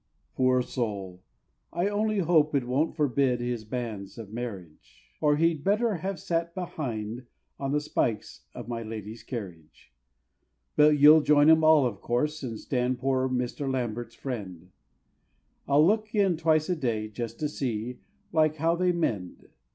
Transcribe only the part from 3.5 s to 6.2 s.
banns of marriage; Or he'd better have